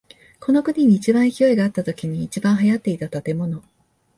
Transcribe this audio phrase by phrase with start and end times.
[0.39, 3.61] この国に一番勢いがあったときに一番流行っていた建物。